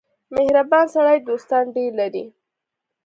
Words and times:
•مهربان 0.35 0.85
سړی 0.95 1.17
دوستان 1.29 1.63
ډېر 1.75 1.91
لري. 1.99 2.25